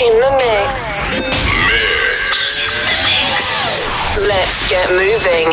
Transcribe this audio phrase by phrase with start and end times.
[0.00, 1.02] In the mix.
[1.10, 2.62] Mix.
[4.26, 5.50] Let's get moving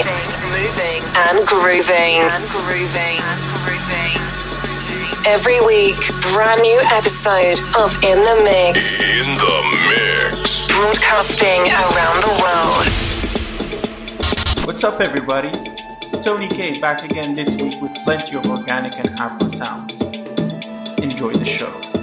[0.53, 2.21] Moving and grooving.
[2.29, 3.17] and grooving.
[5.25, 5.97] Every week,
[6.33, 9.01] brand new episode of In the Mix.
[9.01, 9.57] In the
[9.89, 10.67] mix.
[10.67, 12.85] Broadcasting around the world.
[14.67, 15.49] What's up, everybody?
[15.49, 20.01] It's Tony Kay back again this week with plenty of organic and Afro sounds.
[21.01, 21.94] Enjoy the show.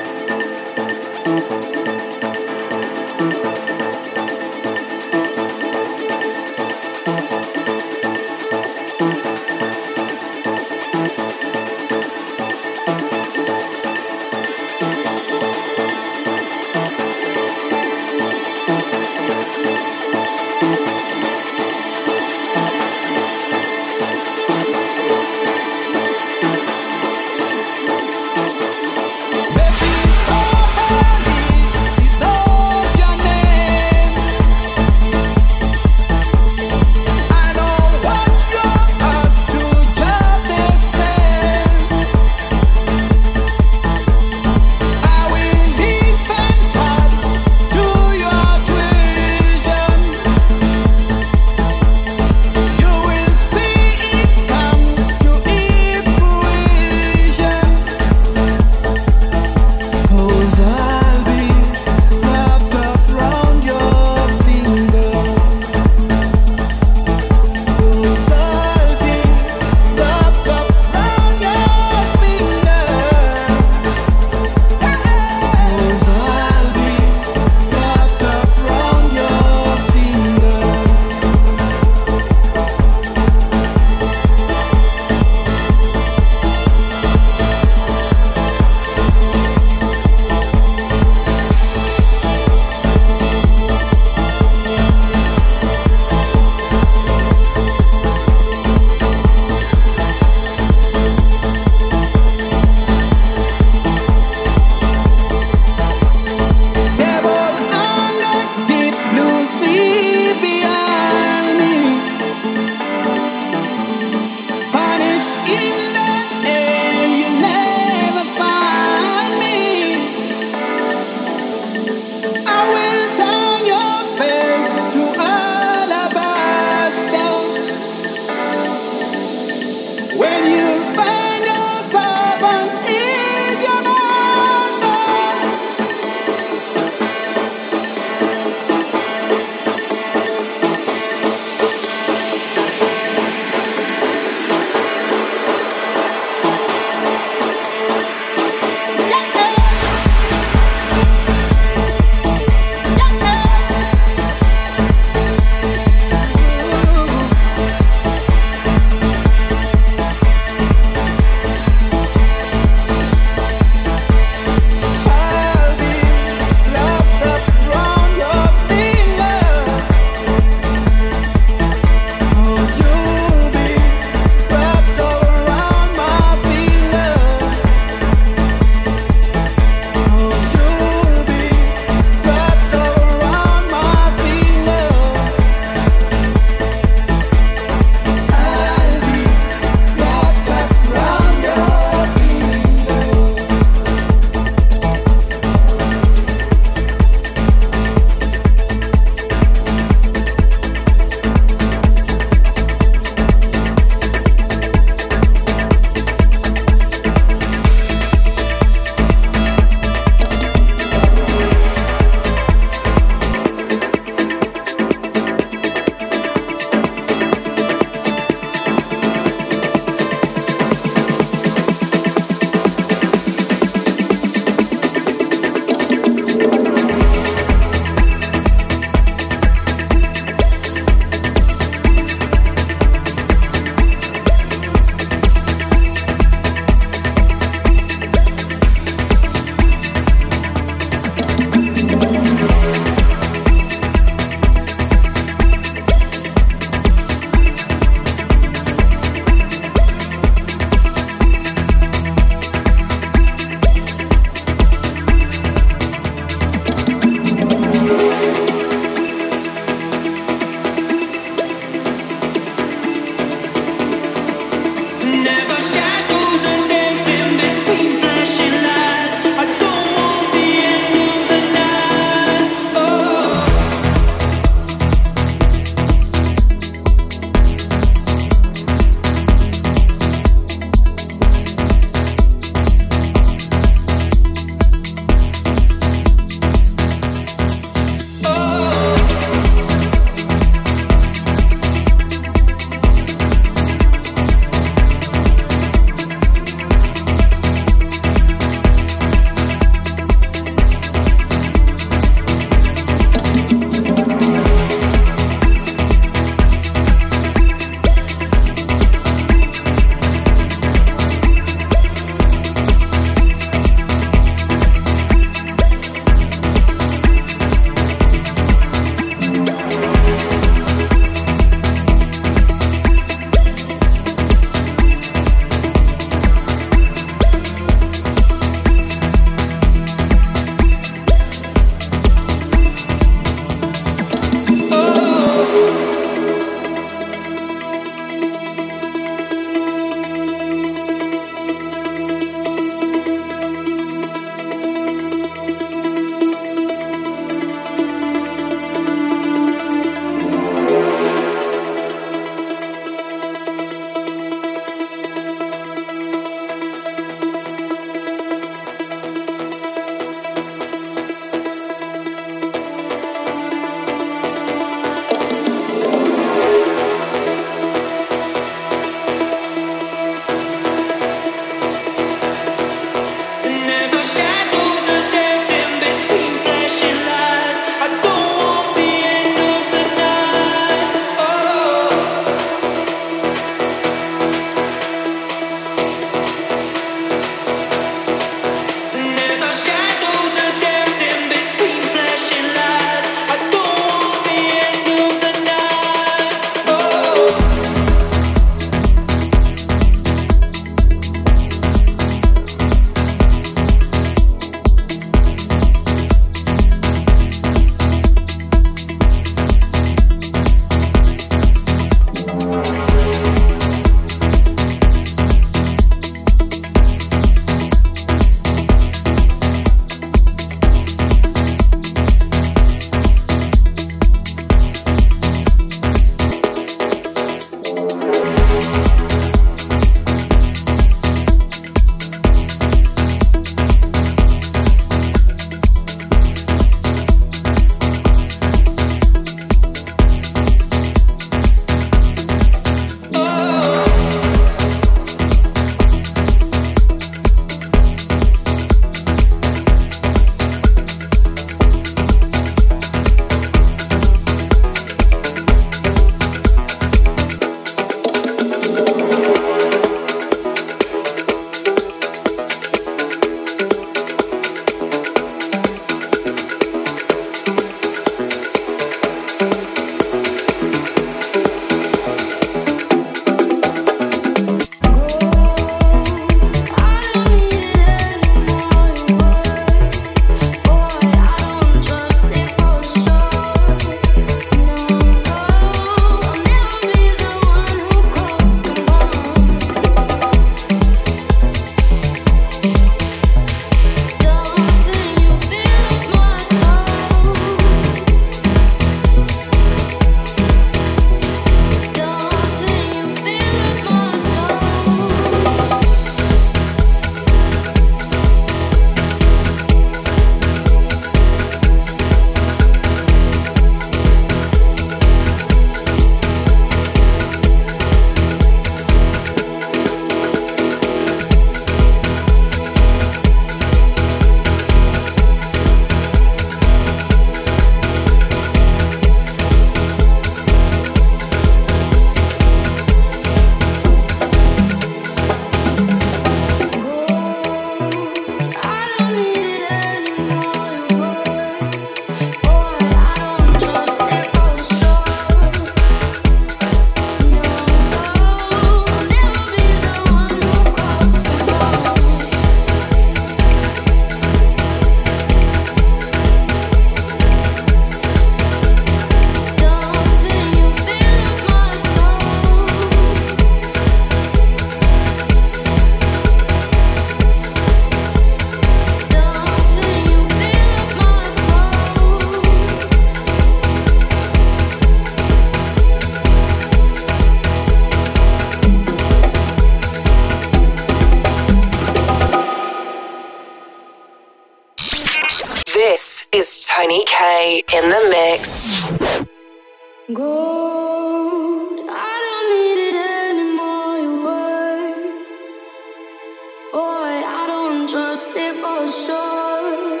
[597.92, 600.00] Trust it for sure.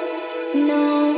[0.54, 1.11] No,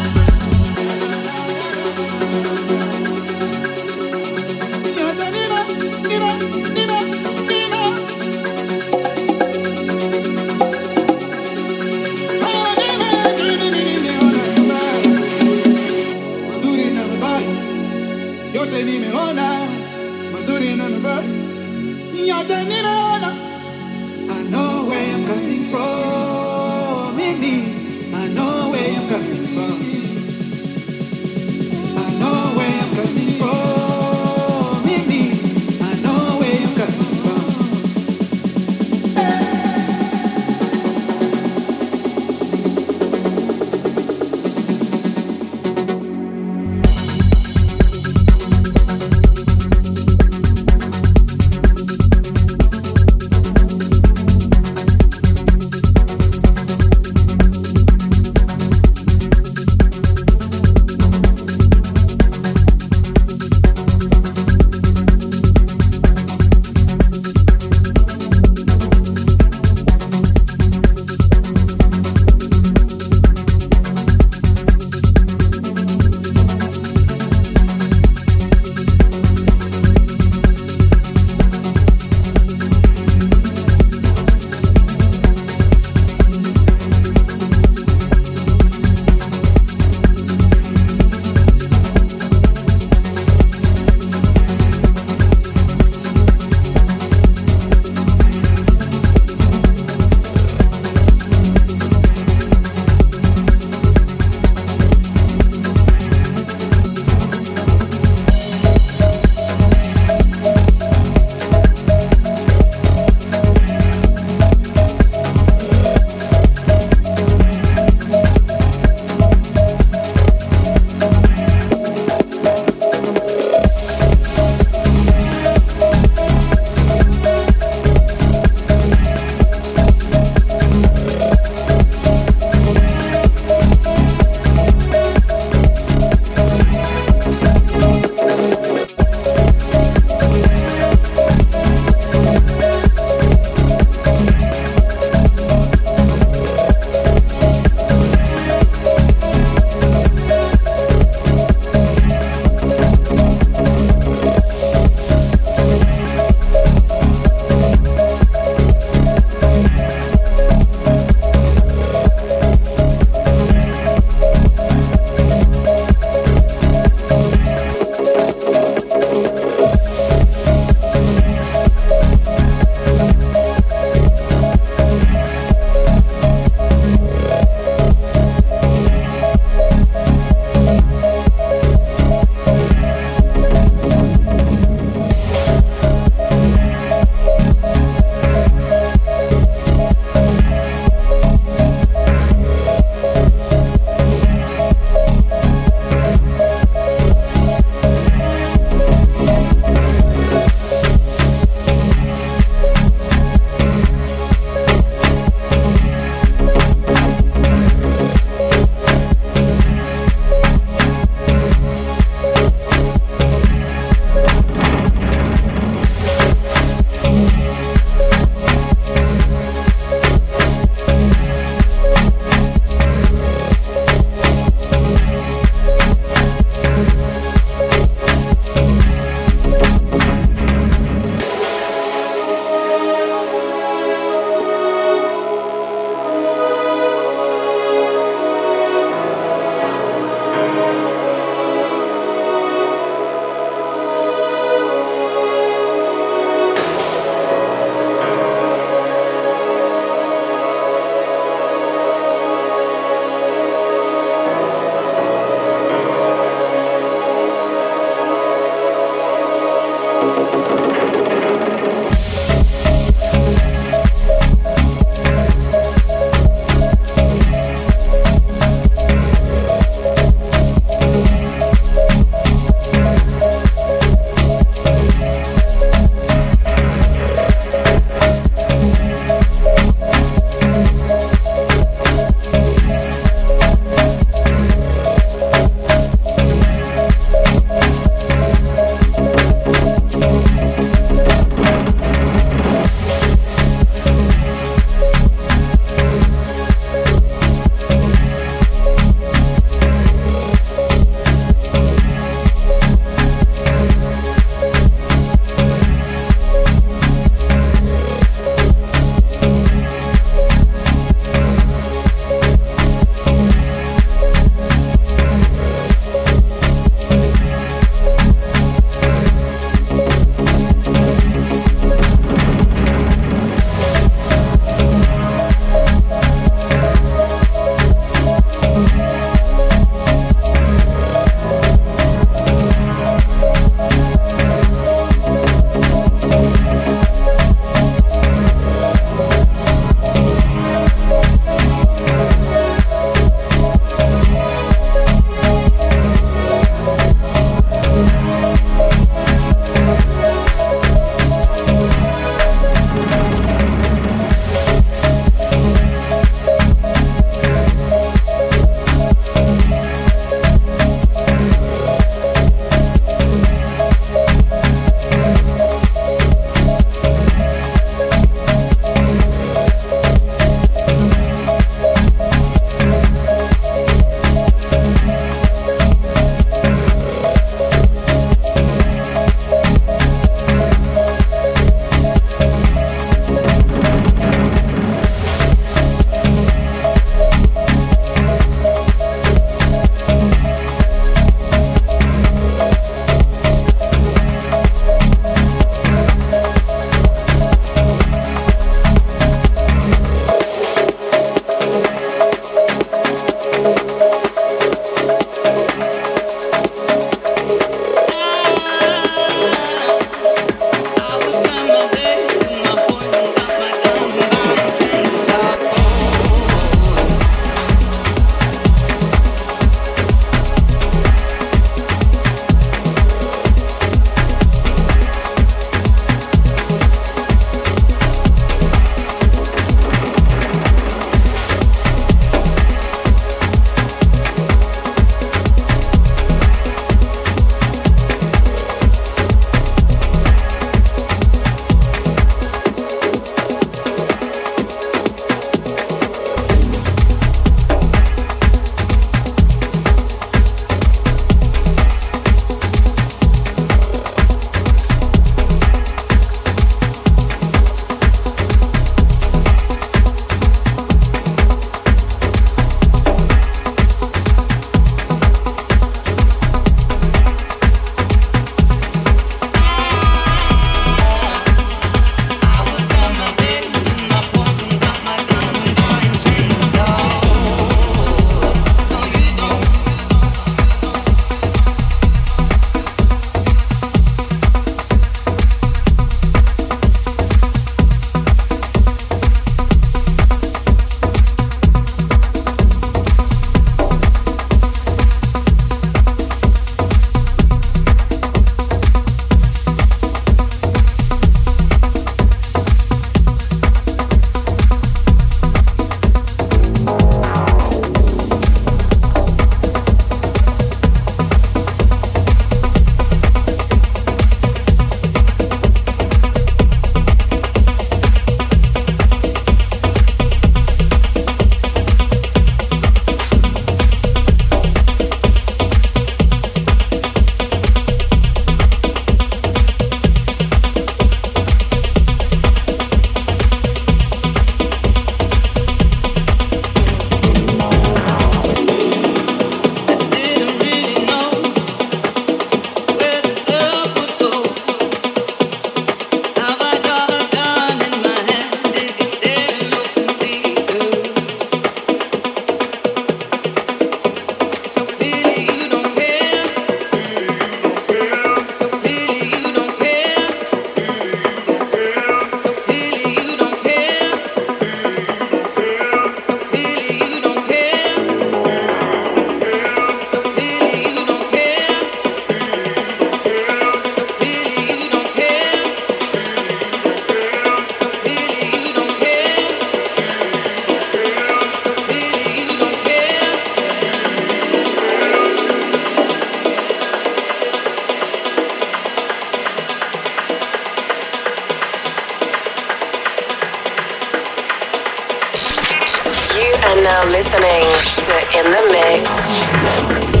[596.59, 597.45] now listening
[597.85, 600.00] to In the Mix.